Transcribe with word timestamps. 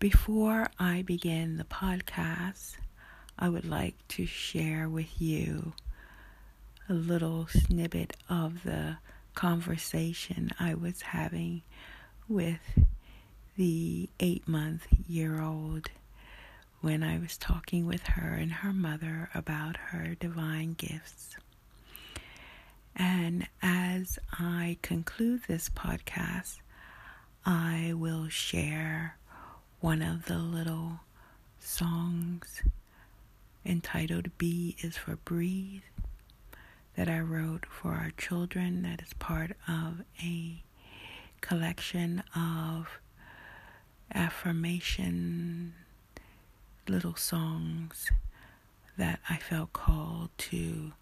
Before 0.00 0.70
I 0.78 1.02
begin 1.02 1.58
the 1.58 1.64
podcast, 1.64 2.76
I 3.38 3.50
would 3.50 3.66
like 3.66 3.96
to 4.08 4.24
share 4.24 4.88
with 4.88 5.20
you 5.20 5.74
a 6.88 6.94
little 6.94 7.46
snippet 7.48 8.16
of 8.26 8.62
the 8.62 8.96
conversation 9.34 10.52
I 10.58 10.72
was 10.72 11.02
having 11.02 11.60
with 12.30 12.80
the 13.58 14.08
eight 14.20 14.48
month 14.48 14.86
year 15.06 15.42
old 15.42 15.90
when 16.80 17.02
I 17.02 17.18
was 17.18 17.36
talking 17.36 17.84
with 17.84 18.04
her 18.04 18.32
and 18.34 18.50
her 18.50 18.72
mother 18.72 19.28
about 19.34 19.76
her 19.76 20.16
divine 20.18 20.72
gifts. 20.78 21.36
And 22.96 23.46
as 23.60 24.18
I 24.32 24.78
conclude 24.80 25.42
this 25.46 25.68
podcast, 25.68 26.56
I 27.44 27.92
will 27.94 28.28
share 28.30 29.16
one 29.80 30.02
of 30.02 30.26
the 30.26 30.38
little 30.38 31.00
songs 31.58 32.62
entitled 33.64 34.28
B 34.36 34.76
is 34.80 34.96
for 34.96 35.16
Breathe 35.16 35.82
that 36.96 37.08
I 37.08 37.20
wrote 37.20 37.64
for 37.66 37.92
our 37.92 38.10
children, 38.16 38.82
that 38.82 39.00
is 39.00 39.12
part 39.14 39.52
of 39.66 40.02
a 40.22 40.62
collection 41.40 42.22
of 42.36 42.88
affirmation 44.14 45.74
little 46.88 47.14
songs 47.14 48.10
that 48.98 49.20
I 49.30 49.36
felt 49.36 49.72
called 49.72 50.30
to 50.38 50.92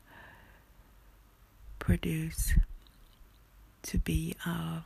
produce 1.79 2.53
to 3.83 3.99
be 3.99 4.37
of 4.47 4.85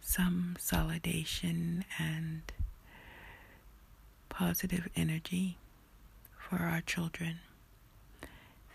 some 0.00 0.56
solidation 0.58 1.84
and 1.98 2.42
positive 4.32 4.88
energy 4.96 5.58
for 6.38 6.56
our 6.56 6.80
children. 6.80 7.40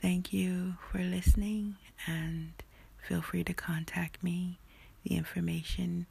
Thank 0.01 0.31
you 0.31 0.75
for 0.91 0.99
listening 0.99 1.77
and 2.05 2.53
feel 3.07 3.23
free 3.23 3.43
to 3.43 3.53
contact 3.53 4.23
me. 4.23 4.59
The 5.03 5.15
information 5.15 6.05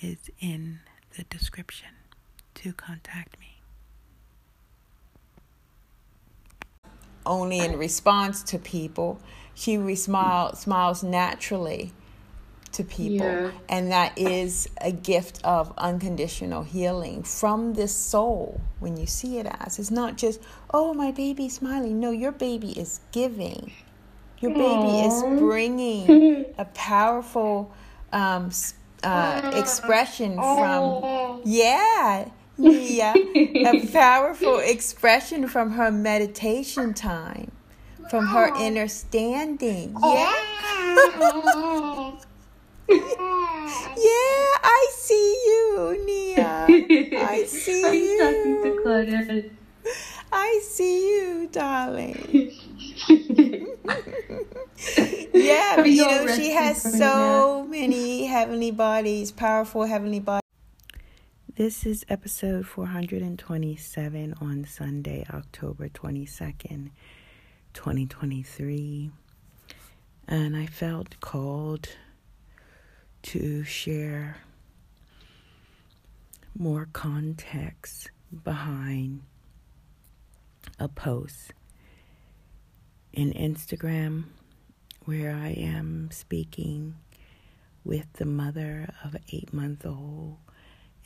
is 0.00 0.18
in 0.38 0.78
the 1.16 1.24
description 1.24 1.88
to 2.54 2.72
contact 2.72 3.36
me. 3.40 3.58
Only 7.26 7.58
in 7.58 7.76
response 7.76 8.44
to 8.44 8.58
people. 8.60 9.18
She 9.54 9.76
smiles 9.96 11.02
naturally 11.02 11.92
to 12.74 12.84
people. 12.84 13.26
Yeah. 13.26 13.50
And 13.68 13.90
that 13.90 14.16
is 14.18 14.68
a 14.80 14.92
gift 14.92 15.40
of 15.44 15.72
unconditional 15.78 16.62
healing 16.62 17.22
from 17.22 17.74
this 17.74 17.94
soul 17.94 18.60
when 18.80 18.96
you 18.96 19.06
see 19.06 19.38
it 19.38 19.46
as. 19.60 19.78
It's 19.78 19.90
not 19.90 20.16
just, 20.16 20.40
oh, 20.72 20.94
my 20.94 21.10
baby's 21.10 21.54
smiling. 21.54 22.00
No, 22.00 22.10
your 22.10 22.32
baby 22.32 22.72
is 22.72 23.00
giving. 23.12 23.72
Your 24.40 24.52
baby 24.52 24.64
Aww. 24.64 25.06
is 25.06 25.40
bringing 25.40 26.44
a 26.58 26.64
powerful 26.66 27.72
um, 28.12 28.50
uh, 29.02 29.52
expression 29.54 30.34
from 30.34 31.40
yeah 31.44 32.28
yeah 32.56 33.14
a 33.16 33.86
powerful 33.92 34.58
expression 34.60 35.46
from 35.46 35.72
her 35.72 35.90
meditation 35.90 36.94
time 36.94 37.50
from 38.08 38.26
her 38.26 38.50
understanding 38.56 39.94
yeah 40.02 40.32
yeah 42.88 44.46
i 44.62 44.90
see 44.94 45.36
you 45.46 46.04
nia. 46.06 46.66
I 46.68 47.44
see 47.48 47.84
I'm 47.84 47.94
you 47.94 49.50
i 50.32 50.60
see 50.62 51.08
you 51.08 51.48
darling. 51.50 52.52
Yeah, 55.34 55.76
but, 55.76 55.90
you 55.90 56.04
know, 56.06 56.26
she 56.28 56.52
has 56.52 56.80
so 56.80 57.66
many 57.68 58.26
heavenly 58.26 58.70
bodies, 58.70 59.32
powerful 59.32 59.84
heavenly 59.84 60.20
bodies. 60.20 60.40
This 61.56 61.84
is 61.84 62.04
episode 62.08 62.66
427 62.66 64.34
on 64.40 64.64
Sunday, 64.64 65.26
October 65.32 65.88
22nd, 65.88 66.90
2023. 67.74 69.10
And 70.28 70.56
I 70.56 70.66
felt 70.66 71.20
called 71.20 71.88
to 73.24 73.64
share 73.64 74.36
more 76.56 76.86
context 76.92 78.10
behind 78.44 79.22
a 80.78 80.88
post 80.88 81.54
in 83.14 83.32
Instagram 83.32 84.24
where 85.06 85.34
I 85.34 85.48
am 85.48 86.10
speaking 86.12 86.96
with 87.82 88.12
the 88.14 88.26
mother 88.26 88.92
of 89.02 89.14
an 89.14 89.22
eight 89.32 89.52
month 89.54 89.86
old 89.86 90.36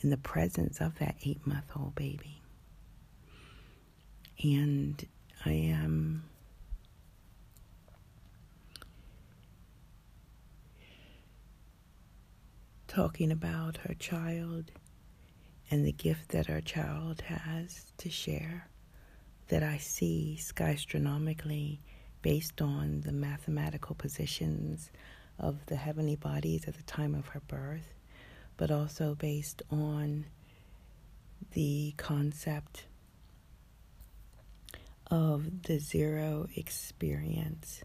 in 0.01 0.09
the 0.09 0.17
presence 0.17 0.81
of 0.81 0.99
that 0.99 1.15
eight 1.23 1.47
month 1.47 1.71
old 1.75 1.95
baby. 1.95 2.41
And 4.43 5.05
I 5.45 5.51
am 5.51 6.23
talking 12.89 13.31
about 13.31 13.77
her 13.77 13.93
child 13.93 14.71
and 15.69 15.85
the 15.85 15.91
gift 15.91 16.29
that 16.29 16.47
her 16.47 16.59
child 16.59 17.21
has 17.21 17.93
to 17.99 18.09
share 18.09 18.67
that 19.49 19.61
I 19.61 19.77
see 19.77 20.35
sky 20.37 20.71
astronomically 20.71 21.79
based 22.23 22.61
on 22.61 23.01
the 23.01 23.11
mathematical 23.11 23.95
positions 23.95 24.89
of 25.37 25.63
the 25.67 25.75
heavenly 25.75 26.15
bodies 26.15 26.67
at 26.67 26.75
the 26.75 26.83
time 26.83 27.13
of 27.13 27.27
her 27.27 27.41
birth, 27.41 27.93
but 28.57 28.71
also 28.71 29.13
based 29.13 29.61
on 29.69 30.25
the 31.53 31.93
concept 31.95 32.85
of 35.11 35.61
the 35.63 35.77
zero 35.77 36.47
experience, 36.55 37.83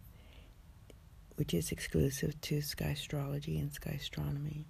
which 1.37 1.53
is 1.53 1.71
exclusive 1.71 2.41
to 2.41 2.59
Skystrology 2.59 3.61
and 3.61 3.71
sky 3.71 3.99
astronomy, 4.01 4.67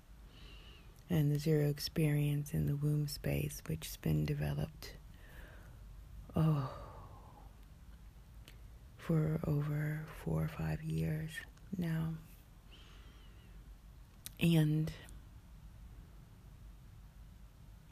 and 1.10 1.30
the 1.30 1.38
zero 1.38 1.68
experience 1.68 2.52
in 2.52 2.66
the 2.66 2.76
womb 2.76 3.06
space, 3.08 3.62
which 3.66 3.86
has 3.86 3.96
been 3.96 4.24
developed. 4.24 4.92
Oh, 6.34 6.70
for 8.96 9.38
over 9.46 10.06
four 10.24 10.42
or 10.42 10.48
five 10.48 10.82
years 10.82 11.30
now. 11.76 12.14
And 14.40 14.90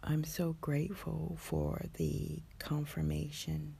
I'm 0.02 0.24
so 0.24 0.56
grateful 0.60 1.36
for 1.38 1.84
the 1.94 2.42
confirmation 2.58 3.76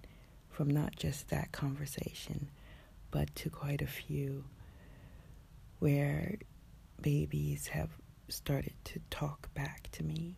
from 0.50 0.70
not 0.70 0.94
just 0.94 1.31
that 1.31 1.50
conversation, 1.53 2.49
but 3.10 3.34
to 3.37 3.50
quite 3.50 3.82
a 3.82 3.87
few 3.87 4.44
where 5.81 6.38
babies 7.00 7.69
have 7.69 7.88
started 8.32 8.72
to 8.84 9.00
talk 9.10 9.53
back 9.54 9.88
to 9.93 10.03
me. 10.03 10.37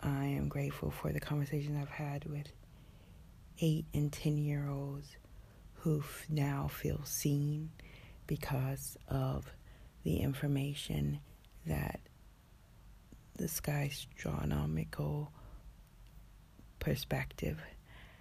I 0.00 0.24
am 0.26 0.48
grateful 0.48 0.90
for 0.90 1.12
the 1.12 1.20
conversations 1.20 1.76
I've 1.80 1.88
had 1.88 2.24
with 2.26 2.52
eight 3.60 3.86
and 3.92 4.12
10 4.12 4.38
year 4.38 4.68
olds 4.68 5.16
who 5.74 6.02
now 6.28 6.68
feel 6.68 7.00
seen 7.04 7.70
because 8.26 8.96
of 9.08 9.52
the 10.04 10.18
information 10.18 11.20
that 11.66 12.00
the 13.36 13.48
sky 13.48 13.90
astronomical 13.90 15.32
perspective 16.78 17.60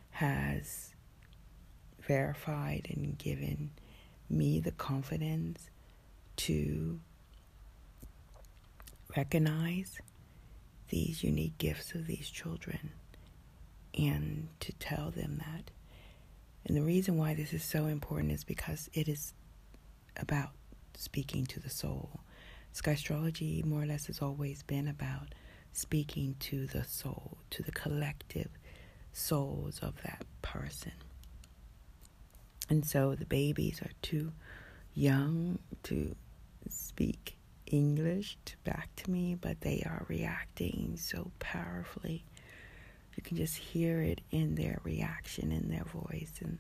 has 0.10 0.94
verified 2.00 2.88
and 2.90 3.18
given 3.18 3.72
me 4.30 4.60
the 4.60 4.72
confidence 4.72 5.70
to 6.36 7.00
recognize 9.16 10.00
these 10.90 11.24
unique 11.24 11.58
gifts 11.58 11.94
of 11.94 12.08
these 12.08 12.30
children 12.30 12.92
and 13.98 14.48
to 14.60 14.72
tell 14.74 15.12
them 15.12 15.42
that. 15.46 15.72
And 16.66 16.78
the 16.78 16.82
reason 16.82 17.18
why 17.18 17.34
this 17.34 17.54
is 17.54 17.64
so 17.64 17.86
important 17.86 18.32
is 18.32 18.44
because 18.44 18.90
it 18.94 19.08
is 19.08 19.34
about 20.18 20.52
speaking 20.96 21.46
to 21.48 21.60
the 21.60 21.70
soul. 21.70 22.22
Skystrology, 22.74 23.66
more 23.66 23.84
or 23.84 23.86
less, 23.86 24.08
has 24.08 24.22
always 24.22 24.64
been 24.64 24.88
about 24.88 25.34
speaking 25.74 26.36
to 26.40 26.68
the 26.68 26.84
soul, 26.84 27.38
to 27.50 27.64
the 27.64 27.72
collective 27.72 28.50
souls 29.14 29.80
of 29.80 30.02
that 30.04 30.26
person. 30.42 30.94
And 32.70 32.86
so 32.86 33.16
the 33.16 33.26
babies 33.26 33.82
are 33.82 33.92
too 34.02 34.32
young 34.94 35.60
to 35.84 36.16
speak 36.70 37.38
English 37.72 38.38
back 38.64 38.90
to 38.98 39.10
me, 39.10 39.36
but 39.40 39.62
they 39.62 39.82
are 39.86 40.06
reacting 40.08 40.98
so 40.98 41.32
powerfully. 41.40 42.24
You 43.16 43.24
can 43.24 43.38
just 43.38 43.56
hear 43.58 44.02
it 44.02 44.22
in 44.32 44.56
their 44.56 44.80
reaction, 44.84 45.52
in 45.52 45.70
their 45.70 45.84
voice. 45.86 46.34
And 46.42 46.60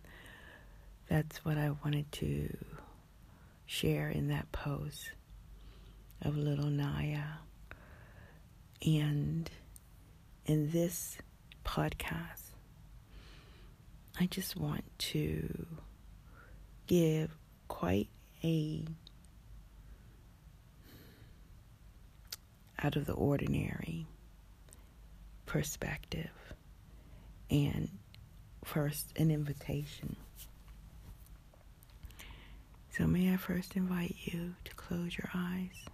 that's 1.07 1.43
what 1.43 1.57
I 1.57 1.71
wanted 1.83 2.11
to 2.13 2.57
share 3.65 4.09
in 4.09 4.27
that 4.29 4.51
post 4.51 5.11
of 6.21 6.37
little 6.37 6.69
Naya. 6.69 7.23
And 8.85 9.49
in 10.45 10.71
this 10.71 11.17
podcast, 11.65 12.51
I 14.19 14.25
just 14.25 14.55
want 14.55 14.83
to 14.99 15.65
give 16.87 17.31
quite 17.67 18.09
a 18.43 18.85
out 22.83 22.95
of 22.95 23.05
the 23.05 23.13
ordinary 23.13 24.05
perspective 25.45 26.29
and 27.49 27.89
first 28.63 29.11
an 29.17 29.31
invitation. 29.31 30.15
So, 32.91 33.05
may 33.07 33.33
I 33.33 33.37
first 33.37 33.75
invite 33.75 34.15
you 34.21 34.55
to 34.65 34.75
close 34.75 35.17
your 35.17 35.29
eyes? 35.33 35.85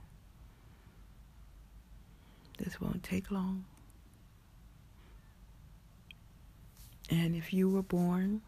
This 2.58 2.82
won't 2.82 3.04
take 3.04 3.30
long. 3.30 3.66
And 7.10 7.36
if 7.36 7.54
you 7.54 7.70
were 7.70 7.84
born, 7.84 8.42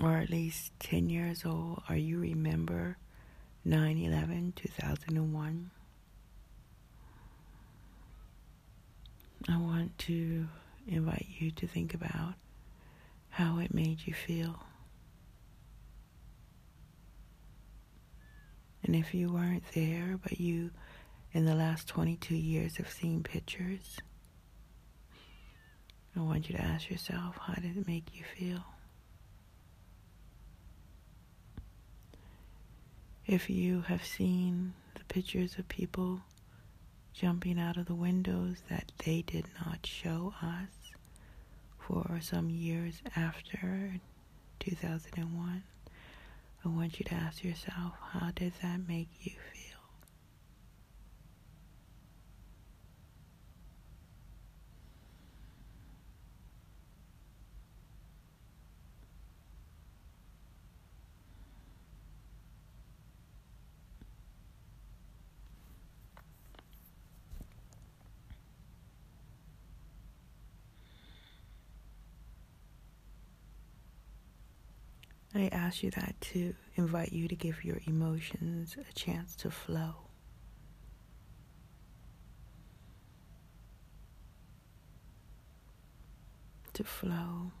or 0.00 0.16
at 0.16 0.30
least 0.30 0.72
10 0.80 1.10
years 1.10 1.44
old, 1.44 1.82
or 1.88 1.96
you 1.96 2.18
remember 2.18 2.96
9 3.64 3.98
11 3.98 4.52
2001, 4.56 5.70
I 9.48 9.56
want 9.56 9.96
to 9.98 10.46
invite 10.86 11.26
you 11.38 11.50
to 11.52 11.66
think 11.66 11.94
about 11.94 12.34
how 13.30 13.58
it 13.58 13.72
made 13.72 14.06
you 14.06 14.12
feel. 14.12 14.62
And 18.82 18.94
if 18.96 19.14
you 19.14 19.32
weren't 19.32 19.62
there, 19.74 20.18
but 20.22 20.40
you 20.40 20.70
in 21.32 21.44
the 21.44 21.54
last 21.54 21.86
22 21.88 22.34
years 22.34 22.76
have 22.76 22.90
seen 22.90 23.22
pictures, 23.22 23.98
I 26.16 26.20
want 26.20 26.48
you 26.48 26.56
to 26.56 26.62
ask 26.62 26.90
yourself 26.90 27.36
how 27.40 27.54
did 27.54 27.76
it 27.76 27.86
make 27.86 28.14
you 28.14 28.24
feel? 28.36 28.64
If 33.26 33.48
you 33.48 33.82
have 33.82 34.04
seen 34.04 34.74
the 34.94 35.04
pictures 35.04 35.56
of 35.56 35.68
people 35.68 36.20
jumping 37.12 37.58
out 37.58 37.76
of 37.76 37.86
the 37.86 37.94
windows 37.94 38.62
that 38.68 38.92
they 39.04 39.22
did 39.22 39.46
not 39.64 39.84
show 39.86 40.34
us 40.42 40.92
for 41.78 42.20
some 42.20 42.50
years 42.50 43.02
after 43.16 44.00
2001, 44.60 45.62
I 46.64 46.68
want 46.68 46.98
you 46.98 47.04
to 47.06 47.14
ask 47.14 47.42
yourself, 47.42 47.94
how 48.12 48.30
did 48.34 48.52
that 48.62 48.86
make 48.86 49.08
you 49.22 49.32
feel? 49.52 49.59
I 75.40 75.48
ask 75.52 75.82
you 75.82 75.90
that 75.92 76.20
to 76.20 76.54
invite 76.74 77.12
you 77.12 77.26
to 77.26 77.34
give 77.34 77.64
your 77.64 77.80
emotions 77.86 78.76
a 78.78 78.92
chance 78.92 79.34
to 79.36 79.50
flow. 79.50 79.94
To 86.74 86.84
flow 86.84 87.52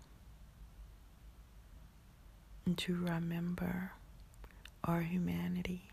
and 2.66 2.76
to 2.76 2.96
remember 2.96 3.92
our 4.84 5.00
humanity. 5.00 5.88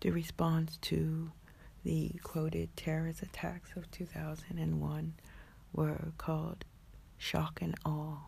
The 0.00 0.10
response 0.10 0.78
to 0.82 1.30
the 1.86 2.10
quoted 2.24 2.76
terrorist 2.76 3.22
attacks 3.22 3.70
of 3.76 3.88
2001 3.92 5.14
were 5.72 6.12
called 6.18 6.64
shock 7.16 7.60
and 7.62 7.76
awe. 7.84 8.18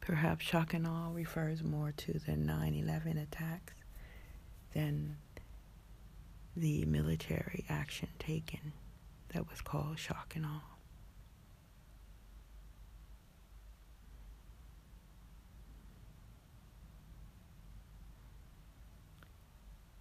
Perhaps 0.00 0.44
shock 0.44 0.74
and 0.74 0.88
awe 0.88 1.10
refers 1.12 1.62
more 1.62 1.92
to 1.92 2.18
the 2.18 2.34
9 2.34 2.74
11 2.74 3.16
attacks 3.16 3.74
than 4.74 5.18
the 6.56 6.84
military 6.84 7.64
action 7.68 8.08
taken 8.18 8.72
that 9.28 9.48
was 9.48 9.60
called 9.60 10.00
shock 10.00 10.32
and 10.34 10.44
awe. 10.46 10.79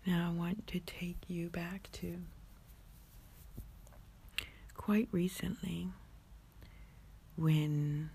Now 0.10 0.30
I 0.34 0.36
want 0.36 0.66
to 0.66 0.80
take 0.80 1.18
you 1.28 1.50
back 1.50 1.88
to 1.92 2.16
quite 4.74 5.08
recently 5.12 5.90
when 7.36 8.10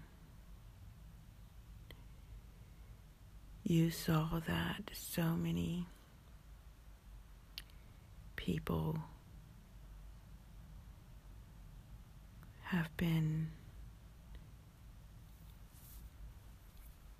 you 3.62 3.92
saw 3.92 4.40
that 4.44 4.90
so 4.92 5.36
many 5.36 5.86
people 8.34 8.98
have 12.64 12.88
been 12.96 13.50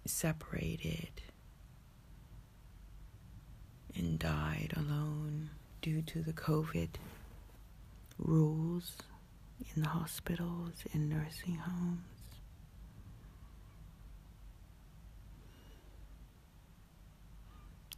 separated 0.05 1.23
and 3.97 4.19
died 4.19 4.73
alone 4.77 5.51
due 5.83 6.03
to 6.03 6.23
the 6.23 6.33
COVID 6.33 6.89
rules 8.19 8.97
in 9.75 9.83
the 9.83 9.89
hospitals, 9.89 10.85
in 10.93 11.09
nursing 11.09 11.57
homes. 11.57 12.01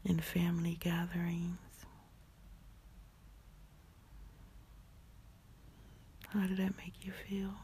In 0.05 0.21
family 0.21 0.77
gatherings. 0.79 1.59
How 6.29 6.47
did 6.47 6.59
that 6.59 6.77
make 6.77 6.95
you 7.03 7.13
feel? 7.29 7.55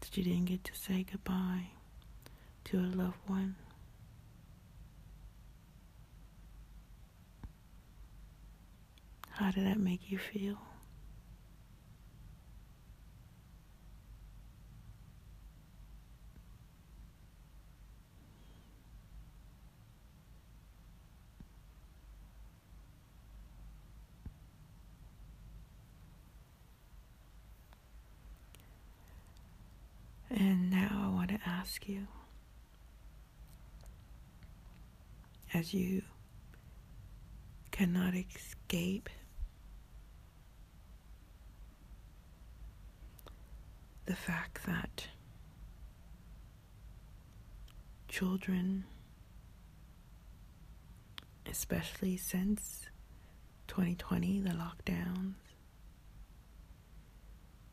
That 0.00 0.16
you 0.16 0.24
didn't 0.24 0.46
get 0.46 0.64
to 0.64 0.74
say 0.74 1.04
goodbye 1.10 1.68
to 2.64 2.78
a 2.78 2.88
loved 2.94 3.18
one? 3.26 3.56
How 9.36 9.50
did 9.50 9.66
that 9.66 9.78
make 9.78 10.10
you 10.10 10.18
feel? 10.18 10.58
And 30.30 30.70
now 30.70 31.10
I 31.10 31.14
want 31.14 31.30
to 31.30 31.38
ask 31.46 31.88
you 31.88 32.06
as 35.52 35.72
you 35.74 36.02
cannot 37.70 38.14
escape 38.14 39.08
the 44.06 44.14
fact 44.14 44.64
that 44.66 45.06
children, 48.08 48.84
especially 51.50 52.16
since 52.16 52.86
2020, 53.68 54.40
the 54.40 54.50
lockdowns 54.50 55.34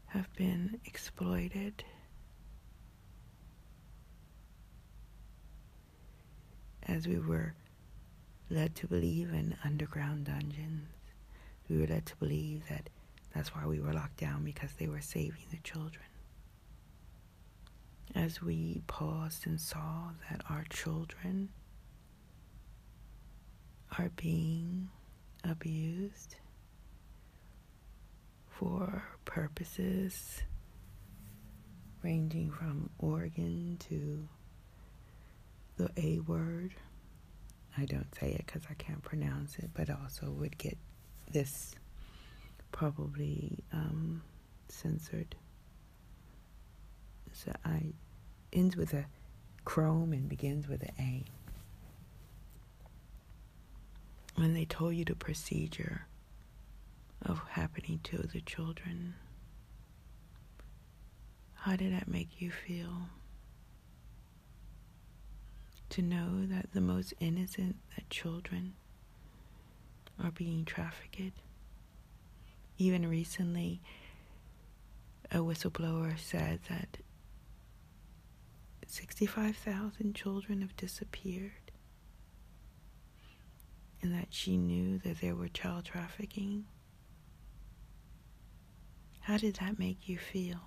have 0.07 0.31
been 0.35 0.79
exploited. 0.85 1.83
As 6.88 7.07
we 7.07 7.19
were 7.19 7.53
led 8.50 8.75
to 8.75 8.88
believe 8.88 9.31
in 9.33 9.55
underground 9.63 10.25
dungeons, 10.25 10.88
we 11.69 11.77
were 11.77 11.88
led 11.88 12.05
to 12.07 12.15
believe 12.17 12.63
that 12.69 12.89
that's 13.33 13.53
why 13.55 13.65
we 13.65 13.79
were 13.79 13.93
locked 13.93 14.17
down 14.17 14.43
because 14.43 14.73
they 14.73 14.88
were 14.88 15.01
saving 15.01 15.45
the 15.51 15.57
children. 15.57 16.03
As 18.13 18.41
we 18.41 18.82
paused 18.88 19.48
and 19.48 19.60
saw 19.60 20.10
that 20.30 20.41
our 20.50 20.65
children 20.70 21.50
are 23.98 24.10
being 24.15 24.89
abused 25.44 26.36
for 28.50 29.03
purposes 29.25 30.44
ranging 32.03 32.51
from 32.51 32.89
organ 33.00 33.77
to 33.89 34.27
the 35.77 35.89
A 35.98 36.20
word. 36.20 36.74
I 37.77 37.86
don't 37.86 38.13
say 38.15 38.32
it 38.32 38.46
because 38.46 38.63
I 38.70 38.74
can't 38.74 39.01
pronounce 39.01 39.58
it, 39.58 39.70
but 39.74 39.89
also 39.89 40.30
would 40.30 40.58
get 40.58 40.77
this 41.32 41.75
probably 42.72 43.63
um, 43.72 44.22
censored. 44.68 45.36
So 47.43 47.53
I 47.65 47.93
ends 48.53 48.77
with 48.77 48.93
a 48.93 49.05
chrome 49.65 50.13
and 50.13 50.29
begins 50.29 50.67
with 50.67 50.83
an 50.83 50.93
A. 51.00 51.24
When 54.36 54.53
they 54.53 54.65
told 54.65 54.95
you 54.95 55.05
the 55.05 55.15
procedure 55.15 56.05
of 57.24 57.41
happening 57.50 58.00
to 58.03 58.17
the 58.19 58.41
children, 58.41 59.15
how 61.55 61.75
did 61.75 61.93
that 61.93 62.07
make 62.07 62.39
you 62.39 62.51
feel? 62.51 63.10
To 65.89 66.03
know 66.03 66.45
that 66.45 66.74
the 66.74 66.81
most 66.81 67.13
innocent 67.19 67.77
that 67.95 68.07
children 68.12 68.74
are 70.24 70.31
being 70.31 70.63
trafficked. 70.63 71.41
Even 72.77 73.07
recently, 73.10 73.81
a 75.31 75.38
whistleblower 75.38 76.19
said 76.19 76.60
that 76.69 76.98
65,000 78.91 80.13
children 80.13 80.60
have 80.60 80.75
disappeared 80.75 81.71
and 84.01 84.13
that 84.13 84.27
she 84.31 84.57
knew 84.57 84.98
that 84.98 85.21
there 85.21 85.33
were 85.33 85.48
child 85.48 85.86
trafficking. 85.86 86.65
How 89.21 89.38
did 89.38 89.55
that 89.55 89.79
make 89.79 90.10
you 90.10 90.17
feel? 90.17 90.60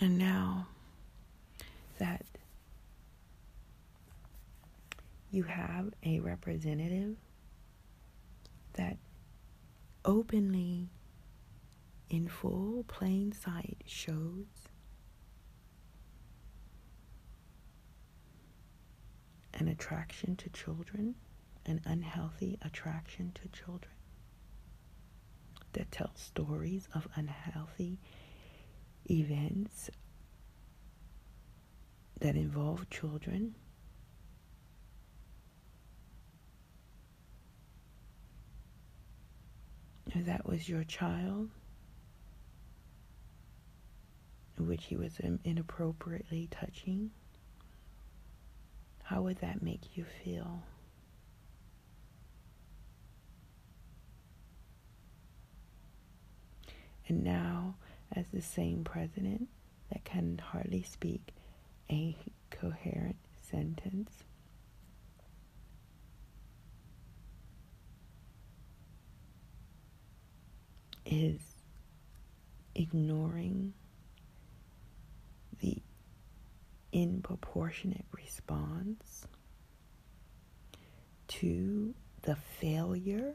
And 0.00 0.16
now 0.16 0.68
that 1.98 2.24
you 5.30 5.42
have 5.42 5.92
a 6.02 6.20
representative 6.20 7.16
that 8.78 8.96
openly, 10.04 10.88
in 12.08 12.28
full 12.28 12.84
plain 12.84 13.32
sight, 13.32 13.82
shows 13.84 14.46
an 19.52 19.68
attraction 19.68 20.36
to 20.36 20.48
children, 20.50 21.16
an 21.66 21.80
unhealthy 21.84 22.56
attraction 22.62 23.32
to 23.34 23.48
children, 23.48 23.92
that 25.72 25.90
tells 25.90 26.18
stories 26.18 26.88
of 26.94 27.08
unhealthy 27.16 27.98
events 29.10 29.90
that 32.20 32.36
involve 32.36 32.88
children. 32.90 33.54
That 40.14 40.46
was 40.46 40.68
your 40.68 40.84
child, 40.84 41.50
which 44.58 44.86
he 44.86 44.96
was 44.96 45.20
inappropriately 45.44 46.48
touching, 46.50 47.10
how 49.04 49.22
would 49.22 49.38
that 49.38 49.62
make 49.62 49.96
you 49.96 50.04
feel? 50.24 50.62
And 57.06 57.24
now, 57.24 57.76
as 58.12 58.26
the 58.32 58.42
same 58.42 58.84
president 58.84 59.48
that 59.90 60.04
can 60.04 60.38
hardly 60.38 60.82
speak 60.82 61.32
a 61.90 62.16
coherent 62.50 63.16
sentence. 63.40 64.24
Is 71.10 71.40
ignoring 72.74 73.72
the 75.60 75.78
in-proportionate 76.92 78.04
response 78.12 79.26
to 81.28 81.94
the 82.22 82.36
failure. 82.36 83.34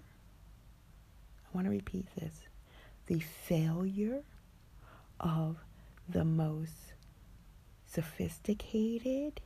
I 1.46 1.56
want 1.56 1.66
to 1.66 1.72
repeat 1.72 2.06
this 2.16 2.48
the 3.08 3.20
failure 3.20 4.22
of 5.20 5.58
the 6.08 6.24
most 6.26 6.94
sophisticated, 7.88 9.42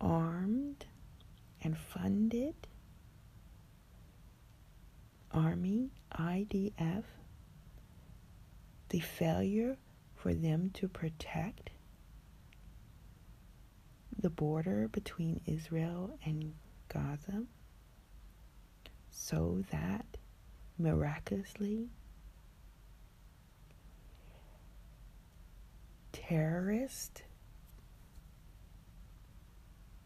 armed, 0.00 0.86
and 1.62 1.78
funded 1.78 2.54
Army, 5.36 5.90
IDF, 6.18 7.04
the 8.88 9.00
failure 9.00 9.76
for 10.14 10.32
them 10.32 10.70
to 10.72 10.88
protect 10.88 11.70
the 14.18 14.30
border 14.30 14.88
between 14.88 15.42
Israel 15.44 16.18
and 16.24 16.54
Gaza 16.88 17.44
so 19.10 19.62
that 19.70 20.16
miraculously 20.78 21.90
terrorist, 26.12 27.24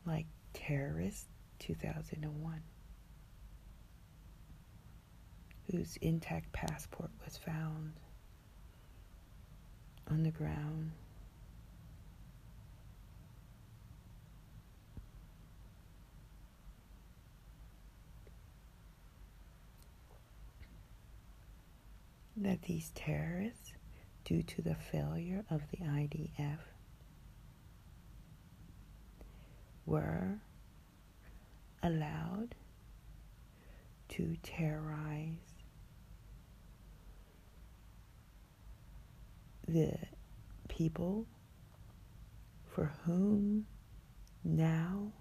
like 0.04 0.26
terrorist 0.54 1.28
2001, 1.60 2.62
whose 5.70 5.96
intact 6.00 6.52
passport 6.52 7.10
was 7.24 7.36
found 7.36 7.92
on 10.10 10.22
the 10.22 10.30
ground. 10.30 10.92
That 22.36 22.62
these 22.62 22.90
terrorists 22.94 23.72
due 24.24 24.42
to 24.42 24.62
the 24.62 24.74
failure 24.74 25.44
of 25.50 25.62
the 25.70 25.78
IDF 25.78 26.58
were 29.84 30.40
allowed 31.82 32.54
to 34.08 34.36
terrorize 34.42 35.49
the 39.72 39.96
people 40.68 41.26
for 42.74 42.92
whom 43.04 43.66
now 44.44 45.12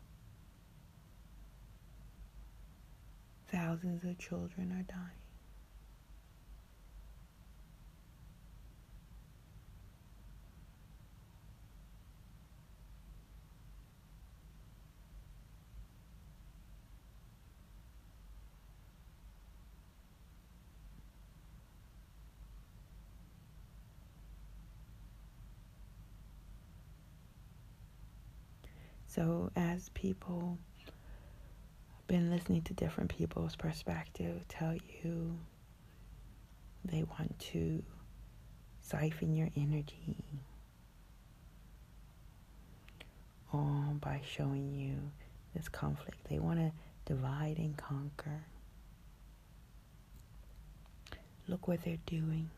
thousands 3.52 4.04
of 4.04 4.18
children 4.18 4.72
are 4.72 4.84
dying. 4.92 5.19
So, 29.10 29.50
as 29.56 29.90
people 29.96 30.60
been 32.06 32.30
listening 32.30 32.62
to 32.62 32.76
different 32.76 33.10
people's 33.10 33.56
perspective 33.56 34.48
tell 34.48 34.76
you 35.04 35.36
they 36.86 37.04
want 37.04 37.38
to 37.40 37.84
siphon 38.82 39.34
your 39.34 39.50
energy 39.58 40.16
on 43.52 43.98
by 43.98 44.22
showing 44.24 44.76
you 44.76 44.98
this 45.56 45.68
conflict. 45.68 46.20
They 46.30 46.38
want 46.38 46.60
to 46.60 46.72
divide 47.12 47.58
and 47.58 47.76
conquer. 47.76 48.44
Look 51.48 51.68
what 51.68 51.82
they're 51.84 51.98
doing. 52.06 52.52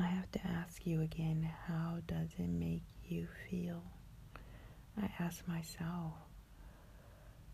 I 0.00 0.04
have 0.04 0.32
to 0.32 0.46
ask 0.46 0.86
you 0.86 1.02
again 1.02 1.46
how 1.66 1.98
does 2.06 2.30
it 2.38 2.48
make 2.48 2.84
you 3.06 3.28
feel? 3.50 3.82
I 5.00 5.10
ask 5.18 5.46
myself, 5.48 6.14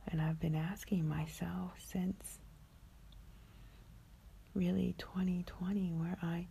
and 0.08 0.20
I've 0.20 0.40
been 0.40 0.54
asking 0.54 1.06
myself 1.08 1.72
since 1.78 2.38
really 4.54 4.94
2020, 4.98 5.92
where 5.92 6.18
I 6.22 6.46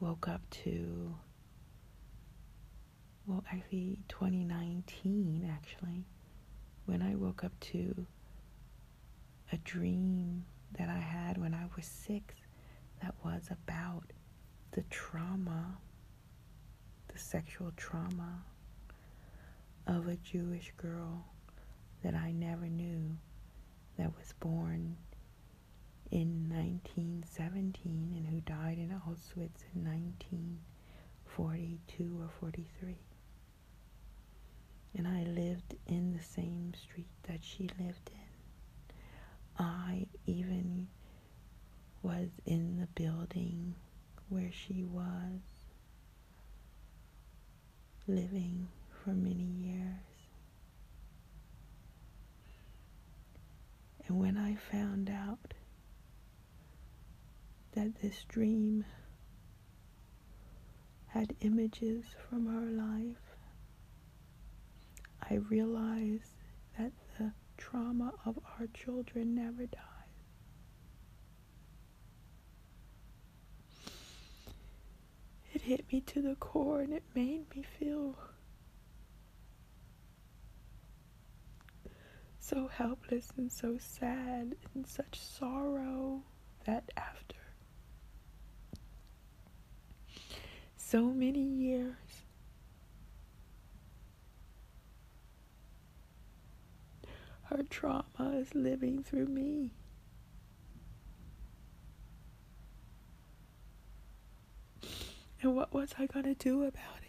woke 0.00 0.28
up 0.28 0.40
to, 0.50 1.14
well, 3.26 3.44
actually 3.52 3.98
2019, 4.08 5.50
actually, 5.52 6.04
when 6.86 7.02
I 7.02 7.14
woke 7.14 7.44
up 7.44 7.58
to 7.60 8.06
a 9.52 9.56
dream 9.58 10.44
that 10.78 10.88
I 10.88 10.98
had 10.98 11.38
when 11.38 11.54
I 11.54 11.64
was 11.76 11.86
six 11.86 12.34
that 13.02 13.14
was 13.24 13.48
about 13.50 14.04
the 14.72 14.82
trauma, 14.90 15.78
the 17.12 17.18
sexual 17.18 17.72
trauma 17.76 18.42
of 19.88 20.06
a 20.06 20.14
Jewish 20.16 20.72
girl 20.76 21.24
that 22.04 22.14
I 22.14 22.30
never 22.32 22.66
knew 22.66 23.16
that 23.96 24.14
was 24.16 24.34
born 24.38 24.98
in 26.10 26.50
1917 26.50 28.14
and 28.16 28.26
who 28.26 28.40
died 28.42 28.78
in 28.78 28.90
Auschwitz 28.90 29.64
in 29.74 29.84
1942 29.84 32.20
or 32.22 32.28
43. 32.38 32.98
And 34.96 35.08
I 35.08 35.24
lived 35.24 35.74
in 35.86 36.12
the 36.12 36.22
same 36.22 36.74
street 36.74 37.08
that 37.26 37.42
she 37.42 37.70
lived 37.78 38.10
in. 38.12 38.28
I 39.58 40.06
even 40.26 40.88
was 42.02 42.28
in 42.44 42.76
the 42.78 42.88
building 42.94 43.74
where 44.28 44.52
she 44.52 44.84
was 44.84 45.40
living 48.06 48.68
for 49.08 49.14
many 49.14 49.44
years. 49.44 50.04
And 54.06 54.20
when 54.20 54.36
I 54.36 54.54
found 54.54 55.08
out 55.08 55.54
that 57.72 58.02
this 58.02 58.26
dream 58.28 58.84
had 61.06 61.34
images 61.40 62.04
from 62.28 62.48
her 62.48 62.66
life, 62.66 63.16
I 65.22 65.36
realized 65.36 66.34
that 66.78 66.92
the 67.18 67.32
trauma 67.56 68.12
of 68.26 68.38
our 68.58 68.66
children 68.74 69.34
never 69.34 69.64
dies. 69.64 69.80
It 75.54 75.62
hit 75.62 75.90
me 75.90 76.02
to 76.02 76.20
the 76.20 76.34
core 76.34 76.82
and 76.82 76.92
it 76.92 77.04
made 77.14 77.48
me 77.56 77.64
feel 77.78 78.14
so 82.48 82.68
helpless 82.68 83.28
and 83.36 83.52
so 83.52 83.76
sad 83.78 84.56
and 84.74 84.86
such 84.86 85.20
sorrow 85.20 86.22
that 86.64 86.90
after 86.96 87.36
so 90.76 91.02
many 91.04 91.42
years 91.42 91.94
her 97.50 97.62
trauma 97.68 98.32
is 98.34 98.54
living 98.54 99.02
through 99.02 99.26
me. 99.26 99.72
And 105.40 105.54
what 105.54 105.72
was 105.72 105.94
I 105.98 106.06
going 106.06 106.24
to 106.24 106.34
do 106.34 106.62
about 106.64 106.98
it? 107.02 107.07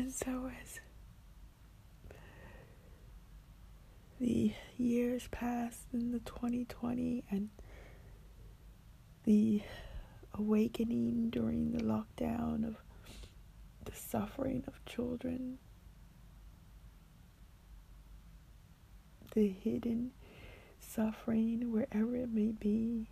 And 0.00 0.10
so, 0.10 0.50
as 0.62 0.80
the 4.18 4.54
years 4.78 5.28
passed 5.30 5.88
in 5.92 6.10
the 6.12 6.20
2020 6.20 7.22
and 7.30 7.50
the 9.24 9.60
awakening 10.32 11.28
during 11.28 11.72
the 11.72 11.82
lockdown 11.82 12.66
of 12.66 12.76
the 13.84 13.92
suffering 13.94 14.64
of 14.66 14.82
children, 14.86 15.58
the 19.34 19.48
hidden 19.48 20.12
suffering 20.80 21.70
wherever 21.70 22.16
it 22.16 22.32
may 22.32 22.52
be. 22.52 23.10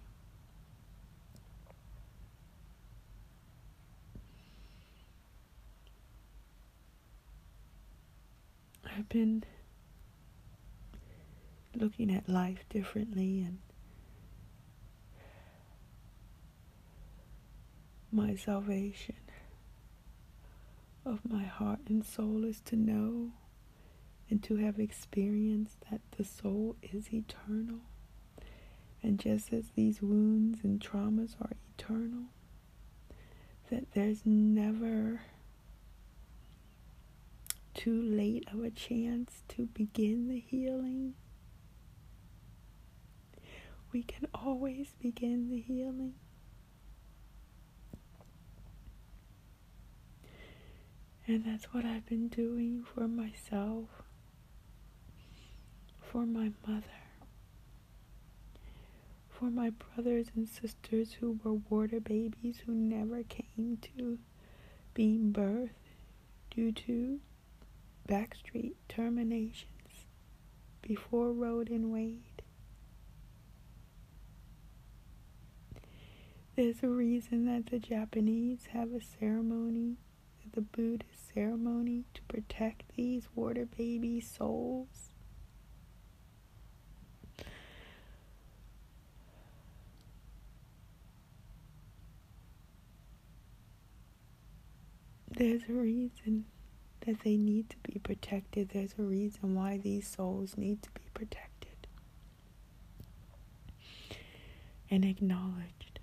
I've 8.99 9.09
been 9.09 9.45
looking 11.73 12.13
at 12.13 12.29
life 12.29 12.65
differently 12.69 13.43
and 13.43 13.59
my 18.11 18.35
salvation 18.35 19.15
of 21.07 21.21
my 21.25 21.45
heart 21.45 21.79
and 21.89 22.05
soul 22.05 22.43
is 22.43 22.61
to 22.63 22.75
know 22.75 23.31
and 24.29 24.43
to 24.43 24.57
have 24.57 24.81
experienced 24.81 25.77
that 25.93 26.01
the 26.17 26.25
soul 26.25 26.75
is 26.83 27.13
eternal. 27.13 27.79
And 29.01 29.21
just 29.21 29.53
as 29.53 29.71
these 29.77 30.03
wounds 30.03 30.65
and 30.65 30.81
traumas 30.81 31.37
are 31.41 31.53
eternal, 31.79 32.25
that 33.71 33.93
there's 33.93 34.23
never 34.25 35.21
too 37.79 38.03
late 38.03 38.45
of 38.53 38.65
a 38.65 38.71
chance 38.71 39.45
to 39.47 39.67
begin 39.67 40.27
the 40.27 40.41
healing. 40.41 41.15
We 43.93 44.03
can 44.03 44.27
always 44.35 44.97
begin 45.01 45.49
the 45.49 45.61
healing. 45.61 46.15
And 51.29 51.45
that's 51.45 51.67
what 51.67 51.85
I've 51.85 52.05
been 52.05 52.27
doing 52.27 52.85
for 52.85 53.07
myself, 53.07 53.85
for 56.01 56.27
my 56.27 56.51
mother, 56.67 56.83
for 59.29 59.51
my 59.51 59.71
brothers 59.71 60.27
and 60.35 60.49
sisters 60.49 61.13
who 61.21 61.39
were 61.45 61.61
water 61.71 62.01
babies 62.01 62.63
who 62.67 62.73
never 62.73 63.23
came 63.23 63.79
to 63.83 64.19
being 64.95 65.33
birthed 65.33 65.93
due 66.51 66.73
to 66.73 67.21
backstreet 68.09 68.75
terminations 68.89 70.07
before 70.83 71.33
Roe 71.33 71.61
and 71.61 71.93
Wade. 71.93 72.43
There's 76.57 76.83
a 76.83 76.89
reason 76.89 77.47
that 77.47 77.71
the 77.71 77.79
Japanese 77.79 78.67
have 78.73 78.93
a 78.93 79.01
ceremony 79.01 79.99
the 80.53 80.61
Buddhist 80.63 81.33
ceremony 81.35 82.05
to 82.15 82.23
protect 82.23 82.83
these 82.97 83.29
water 83.35 83.67
baby 83.67 84.21
souls. 84.21 85.11
There's 95.31 95.63
a 95.69 95.73
reason 95.73 96.47
because 97.09 97.23
they 97.25 97.39
need 97.39 97.71
to 97.71 97.77
be 97.79 97.99
protected. 97.99 98.69
There's 98.69 98.95
a 98.99 99.03
reason 99.03 99.55
why 99.55 99.79
these 99.79 100.07
souls 100.07 100.59
need 100.59 100.83
to 100.83 100.91
be 100.91 101.01
protected 101.15 101.87
and 104.91 105.07
acknowledged. 105.07 106.01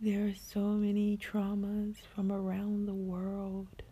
There 0.00 0.28
are 0.28 0.34
so 0.34 0.60
many 0.60 1.18
traumas 1.18 1.96
from 2.14 2.32
around 2.32 2.86
the 2.86 2.94
world. 2.94 3.82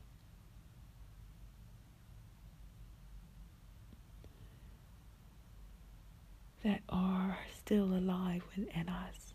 That 6.62 6.80
are 6.88 7.36
still 7.58 7.92
alive 7.92 8.42
within 8.56 8.88
us. 8.88 9.33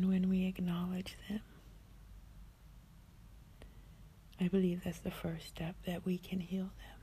And 0.00 0.08
when 0.08 0.30
we 0.30 0.46
acknowledge 0.46 1.14
them, 1.28 1.42
I 4.40 4.48
believe 4.48 4.82
that's 4.82 5.00
the 5.00 5.10
first 5.10 5.48
step 5.48 5.76
that 5.84 6.06
we 6.06 6.16
can 6.16 6.40
heal 6.40 6.70
them. 6.78 7.00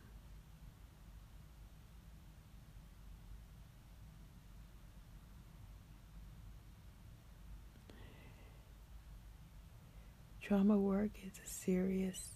Trauma 10.42 10.80
work 10.80 11.12
is 11.24 11.34
a 11.38 11.48
serious 11.48 12.32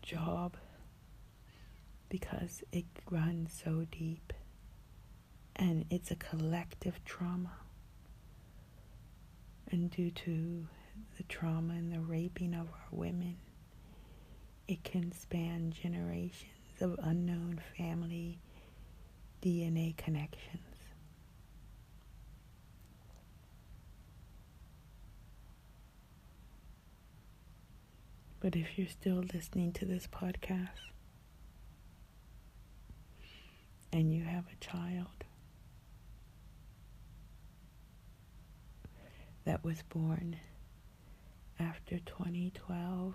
job 0.00 0.56
because 2.08 2.62
it 2.70 2.84
runs 3.10 3.60
so 3.64 3.84
deep 3.90 4.32
and 5.64 5.86
it's 5.88 6.10
a 6.10 6.16
collective 6.16 7.02
trauma. 7.06 7.52
And 9.70 9.90
due 9.90 10.10
to 10.10 10.66
the 11.16 11.22
trauma 11.22 11.72
and 11.72 11.90
the 11.90 12.00
raping 12.00 12.52
of 12.52 12.68
our 12.68 12.88
women, 12.90 13.38
it 14.68 14.84
can 14.84 15.10
span 15.10 15.72
generations 15.72 16.82
of 16.82 16.98
unknown 17.02 17.62
family 17.78 18.40
DNA 19.42 19.96
connections. 19.96 20.60
But 28.38 28.54
if 28.54 28.76
you're 28.76 28.86
still 28.86 29.24
listening 29.32 29.72
to 29.72 29.86
this 29.86 30.06
podcast 30.06 30.68
and 33.90 34.12
you 34.12 34.24
have 34.24 34.44
a 34.52 34.62
child 34.62 35.24
that 39.44 39.62
was 39.64 39.82
born 39.82 40.36
after 41.60 41.98
2012, 41.98 43.14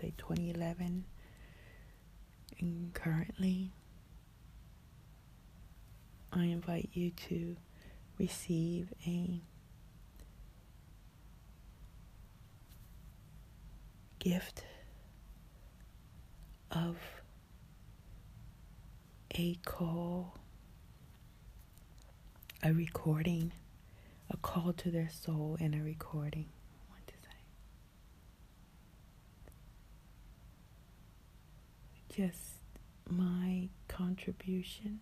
say 0.00 0.12
2011, 0.18 1.04
and 2.60 2.94
currently, 2.94 3.72
I 6.32 6.44
invite 6.44 6.90
you 6.92 7.10
to 7.28 7.56
receive 8.18 8.92
a 9.06 9.40
gift 14.18 14.64
of 16.70 16.96
a 19.34 19.54
call, 19.64 20.34
a 22.62 22.72
recording, 22.72 23.52
a 24.30 24.36
call 24.36 24.72
to 24.72 24.90
their 24.90 25.08
soul 25.08 25.56
in 25.60 25.74
a 25.74 25.82
recording. 25.82 26.48
What 26.88 27.06
to 27.08 27.14
say? 27.14 27.28
Just 32.08 32.54
my 33.08 33.68
contribution 33.88 35.00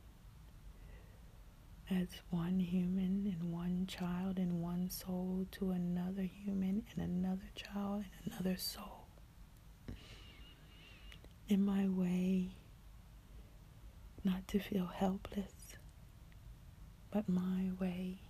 as 1.90 2.08
one 2.30 2.60
human 2.60 3.34
and 3.40 3.52
one 3.52 3.86
child 3.86 4.38
and 4.38 4.60
one 4.60 4.90
soul 4.90 5.46
to 5.52 5.70
another 5.70 6.22
human 6.22 6.82
and 6.94 7.04
another 7.04 7.48
child 7.54 8.04
and 8.24 8.32
another 8.32 8.56
soul 8.56 9.06
in 11.48 11.64
my 11.64 11.88
way 11.88 12.50
not 14.24 14.46
to 14.48 14.58
feel 14.58 14.86
helpless, 14.86 15.76
but 17.10 17.28
my 17.28 17.70
way 17.80 18.20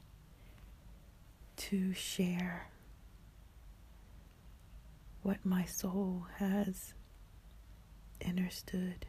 to 1.68 1.92
share 1.92 2.70
what 5.20 5.44
my 5.44 5.66
soul 5.66 6.24
has 6.38 6.94
understood. 8.26 9.04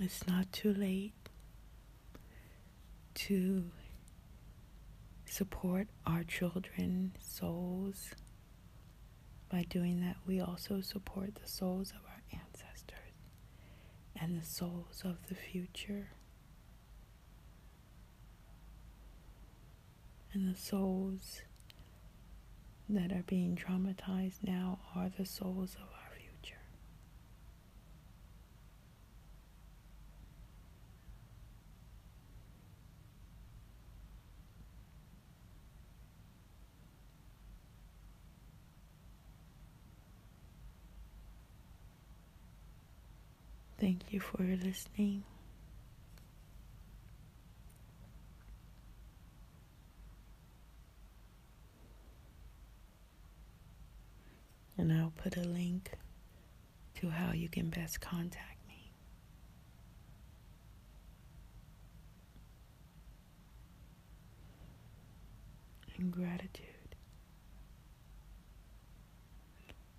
It's 0.00 0.26
not 0.26 0.50
too 0.50 0.74
late 0.74 1.12
to 3.14 3.66
support 5.26 5.86
our 6.06 6.24
children's 6.24 7.14
souls. 7.20 8.10
By 9.48 9.62
doing 9.68 10.00
that, 10.00 10.16
we 10.26 10.40
also 10.40 10.80
support 10.80 11.36
the 11.40 11.48
souls 11.48 11.92
of 11.92 12.09
and 14.20 14.40
the 14.40 14.44
souls 14.44 15.02
of 15.04 15.16
the 15.28 15.34
future. 15.34 16.10
And 20.32 20.52
the 20.52 20.58
souls 20.58 21.42
that 22.88 23.12
are 23.12 23.24
being 23.26 23.56
traumatized 23.56 24.42
now 24.42 24.80
are 24.94 25.10
the 25.16 25.24
souls 25.24 25.76
of 25.80 25.88
Thank 43.80 44.12
you 44.12 44.20
for 44.20 44.42
listening. 44.42 45.24
And 54.76 54.92
I'll 54.92 55.12
put 55.16 55.36
a 55.38 55.42
link 55.42 55.92
to 56.96 57.08
how 57.08 57.32
you 57.32 57.48
can 57.48 57.70
best 57.70 58.00
contact 58.02 58.66
me. 58.68 58.92
And 65.96 66.12
gratitude 66.12 66.66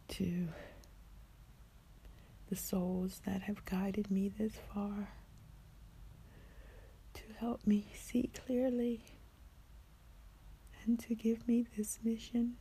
to 0.09 0.47
the 2.51 2.57
souls 2.57 3.21
that 3.25 3.43
have 3.43 3.63
guided 3.63 4.11
me 4.11 4.27
this 4.27 4.51
far 4.73 5.07
to 7.13 7.21
help 7.39 7.65
me 7.65 7.87
see 7.95 8.29
clearly 8.45 9.01
and 10.83 10.99
to 10.99 11.15
give 11.15 11.47
me 11.47 11.65
this 11.77 11.99
mission. 12.03 12.57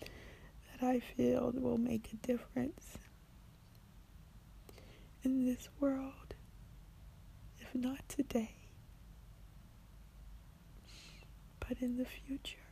That 0.00 0.86
I 0.88 1.00
feel 1.00 1.52
will 1.54 1.76
make 1.76 2.10
a 2.14 2.26
difference 2.26 2.96
in 5.22 5.44
this 5.44 5.68
world, 5.78 6.34
if 7.58 7.74
not 7.74 8.08
today, 8.08 8.54
but 11.60 11.82
in 11.82 11.98
the 11.98 12.06
future 12.06 12.63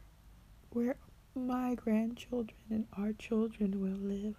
where 0.73 0.97
my 1.35 1.75
grandchildren 1.75 2.57
and 2.71 2.87
our 2.97 3.13
children 3.13 3.81
will 3.81 3.97
live. 3.97 4.37